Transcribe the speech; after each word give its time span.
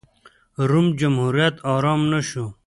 روم 0.69 0.87
جمهوریت 0.99 1.55
ارام 1.73 2.01
نه 2.11 2.19
شو. 2.29 2.45